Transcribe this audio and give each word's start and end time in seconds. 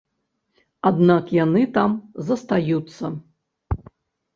Аднак 0.91 1.29
яны 1.43 1.61
там 1.77 1.91
застаюцца! 2.31 3.05